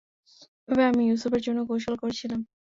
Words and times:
এভাবে 0.67 0.83
আমি 0.89 1.03
ইউসুফের 1.05 1.41
জন্যে 1.45 1.63
কৌশল 1.69 1.95
করেছিলাম। 2.01 2.39